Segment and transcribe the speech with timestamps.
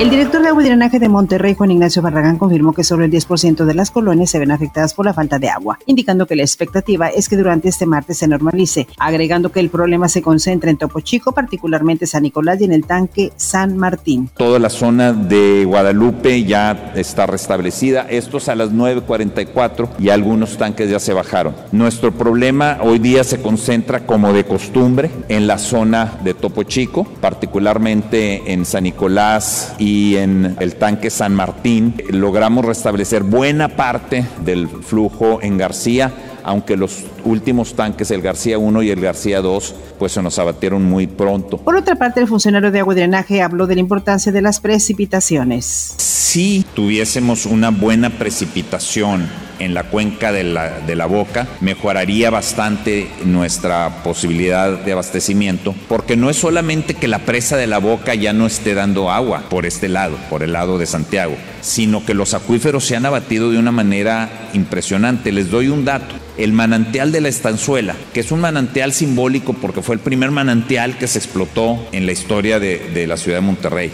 [0.00, 3.12] El director de agua y drenaje de Monterrey, Juan Ignacio Barragán, confirmó que sobre el
[3.12, 6.42] 10% de las colonias se ven afectadas por la falta de agua, indicando que la
[6.42, 10.78] expectativa es que durante este martes se normalice, agregando que el problema se concentra en
[10.78, 14.30] Topo Chico, particularmente San Nicolás y en el tanque San Martín.
[14.38, 20.88] Toda la zona de Guadalupe ya está restablecida, estos a las 9.44 y algunos tanques
[20.88, 21.54] ya se bajaron.
[21.72, 27.04] Nuestro problema hoy día se concentra como de costumbre en la zona de Topo Chico,
[27.20, 34.24] particularmente en San Nicolás y y en el tanque San Martín logramos restablecer buena parte
[34.44, 36.12] del flujo en García,
[36.44, 40.84] aunque los últimos tanques, el García 1 y el García 2, pues se nos abatieron
[40.84, 41.58] muy pronto.
[41.58, 44.60] Por otra parte, el funcionario de agua y drenaje habló de la importancia de las
[44.60, 45.64] precipitaciones.
[45.96, 49.28] Si tuviésemos una buena precipitación
[49.60, 56.16] en la cuenca de la, de la boca, mejoraría bastante nuestra posibilidad de abastecimiento, porque
[56.16, 59.66] no es solamente que la presa de la boca ya no esté dando agua por
[59.66, 63.58] este lado, por el lado de Santiago, sino que los acuíferos se han abatido de
[63.58, 65.32] una manera impresionante.
[65.32, 66.14] Les doy un dato.
[66.38, 70.96] El manantial de la estanzuela, que es un manantial simbólico porque fue el primer manantial
[70.96, 73.90] que se explotó en la historia de, de la ciudad de Monterrey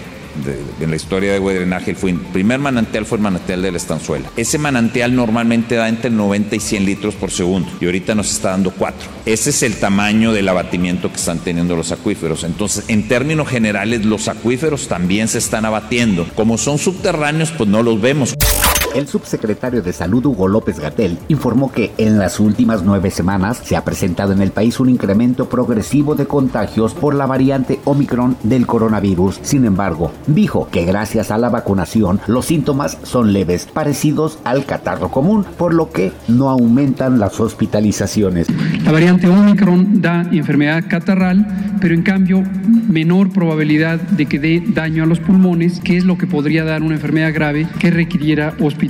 [0.81, 4.31] en la historia de drenaje, el, el primer manantial fue el manantial de la estanzuela.
[4.37, 8.51] Ese manantial normalmente da entre 90 y 100 litros por segundo y ahorita nos está
[8.51, 9.09] dando 4.
[9.27, 12.45] Ese es el tamaño del abatimiento que están teniendo los acuíferos.
[12.45, 16.27] Entonces, en términos generales, los acuíferos también se están abatiendo.
[16.35, 18.35] Como son subterráneos, pues no los vemos.
[18.95, 23.77] El subsecretario de Salud Hugo López Gatel informó que en las últimas nueve semanas se
[23.77, 28.67] ha presentado en el país un incremento progresivo de contagios por la variante Omicron del
[28.67, 29.41] coronavirus.
[29.43, 35.11] Sin embargo, dijo que gracias a la vacunación los síntomas son leves, parecidos al catarro
[35.11, 38.47] común, por lo que no aumentan las hospitalizaciones.
[38.83, 41.47] La variante Omicron da enfermedad catarral,
[41.83, 42.43] pero en cambio
[42.89, 46.83] menor probabilidad de que dé daño a los pulmones, que es lo que podría dar
[46.83, 48.86] una enfermedad grave que requiriera hospitalización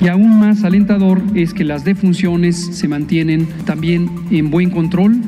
[0.00, 5.20] y aún más alentador es que las defunciones se mantienen también en buen control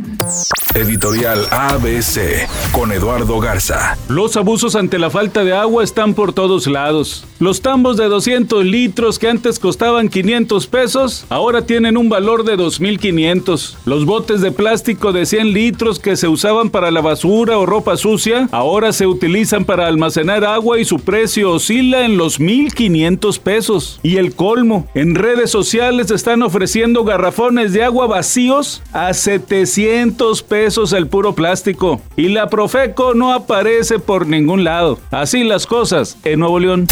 [0.76, 3.96] Editorial ABC con Eduardo Garza.
[4.08, 7.24] Los abusos ante la falta de agua están por todos lados.
[7.38, 12.58] Los tambos de 200 litros que antes costaban 500 pesos, ahora tienen un valor de
[12.58, 13.76] 2.500.
[13.86, 17.96] Los botes de plástico de 100 litros que se usaban para la basura o ropa
[17.96, 24.00] sucia, ahora se utilizan para almacenar agua y su precio oscila en los 1.500 pesos.
[24.02, 30.65] Y el colmo, en redes sociales están ofreciendo garrafones de agua vacíos a 700 pesos
[30.66, 32.00] el puro plástico.
[32.16, 34.98] Y la Profeco no aparece por ningún lado.
[35.12, 36.88] Así las cosas en Nuevo León.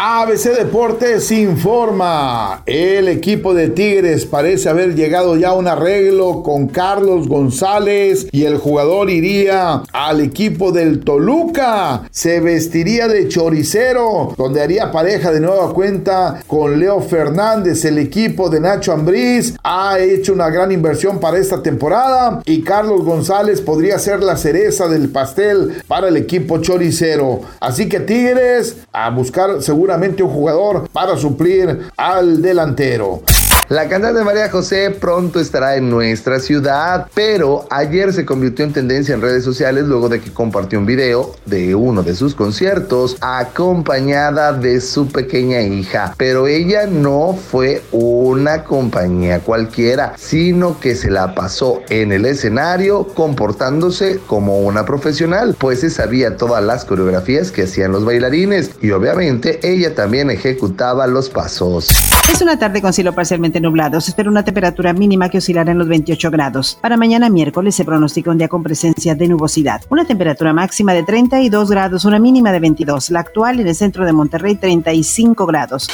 [0.00, 2.62] ABC Deportes informa.
[2.66, 8.44] El equipo de Tigres parece haber llegado ya a un arreglo con Carlos González y
[8.44, 12.02] el jugador iría al equipo del Toluca.
[12.12, 17.84] Se vestiría de choricero, donde haría pareja de nueva cuenta con Leo Fernández.
[17.84, 23.02] El equipo de Nacho Ambriz ha hecho una gran inversión para esta temporada y Carlos
[23.02, 23.17] González
[23.60, 27.40] podría ser la cereza del pastel para el equipo choricero.
[27.60, 33.22] Así que Tigres a buscar seguramente un jugador para suplir al delantero.
[33.68, 39.14] La cantante María José pronto estará en nuestra ciudad, pero ayer se convirtió en tendencia
[39.14, 44.54] en redes sociales luego de que compartió un video de uno de sus conciertos acompañada
[44.54, 46.14] de su pequeña hija.
[46.16, 53.08] Pero ella no fue una compañía cualquiera, sino que se la pasó en el escenario
[53.08, 58.92] comportándose como una profesional, pues se sabía todas las coreografías que hacían los bailarines y
[58.92, 61.90] obviamente ella también ejecutaba los pasos.
[62.32, 63.14] Es una tarde con cielo
[63.58, 64.00] parcialmente nublado.
[64.00, 66.78] Se espera una temperatura mínima que oscilará en los 28 grados.
[66.80, 69.82] Para mañana miércoles se pronostica un día con presencia de nubosidad.
[69.90, 73.10] Una temperatura máxima de 32 grados, una mínima de 22.
[73.10, 75.88] La actual en el centro de Monterrey 35 grados.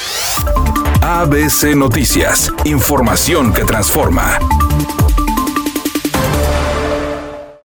[1.01, 2.51] ABC Noticias.
[2.65, 4.39] Información que transforma.